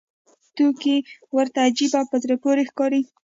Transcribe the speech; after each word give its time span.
توکي 0.55 0.97
ورته 1.35 1.59
عجیبه 1.67 1.97
او 2.01 2.05
په 2.11 2.17
زړه 2.23 2.35
پورې 2.43 2.63
ښکاري 2.69 3.01